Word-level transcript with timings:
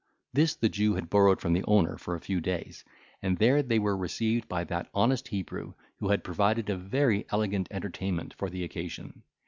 This 0.33 0.55
the 0.55 0.67
Jew 0.67 0.95
had 0.95 1.11
borrowed 1.11 1.39
from 1.39 1.53
the 1.53 1.63
owner 1.67 1.95
for 1.95 2.15
a 2.15 2.19
few 2.19 2.41
days, 2.41 2.83
and 3.21 3.37
there 3.37 3.61
they 3.61 3.77
were 3.77 3.95
received 3.95 4.49
by 4.49 4.63
that 4.63 4.89
honest 4.95 5.27
Hebrew, 5.27 5.75
who 5.97 6.09
had 6.09 6.23
provided 6.23 6.71
a 6.71 6.75
very 6.75 7.27
elegant 7.29 7.67
entertainment 7.69 8.33
for 8.33 8.49
the 8.49 8.63
occasion. 8.63 9.21